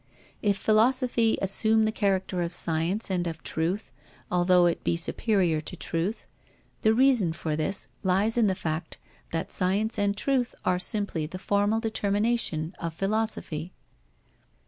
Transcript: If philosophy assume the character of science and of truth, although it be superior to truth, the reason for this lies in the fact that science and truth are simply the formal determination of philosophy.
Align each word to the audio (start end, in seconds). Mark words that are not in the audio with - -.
If 0.41 0.57
philosophy 0.57 1.37
assume 1.43 1.85
the 1.85 1.91
character 1.91 2.41
of 2.41 2.55
science 2.55 3.11
and 3.11 3.27
of 3.27 3.43
truth, 3.43 3.91
although 4.31 4.65
it 4.65 4.83
be 4.83 4.95
superior 4.95 5.61
to 5.61 5.75
truth, 5.75 6.25
the 6.81 6.95
reason 6.95 7.33
for 7.33 7.55
this 7.55 7.87
lies 8.01 8.35
in 8.35 8.47
the 8.47 8.55
fact 8.55 8.97
that 9.29 9.51
science 9.51 9.99
and 9.99 10.17
truth 10.17 10.55
are 10.65 10.79
simply 10.79 11.27
the 11.27 11.37
formal 11.37 11.79
determination 11.79 12.73
of 12.79 12.95
philosophy. 12.95 13.73